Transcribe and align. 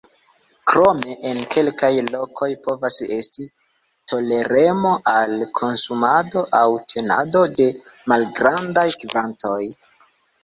Krome 0.69 1.15
en 1.31 1.39
kelkaj 1.55 1.89
lokoj 2.13 2.47
povas 2.67 2.95
esti 3.17 3.43
toleremo 4.13 4.93
al 5.11 5.35
konsumado 5.59 6.43
aŭ 6.63 6.65
tenado 6.93 7.43
de 7.61 7.69
malgrandaj 8.13 8.87
kvantoj. 9.05 9.59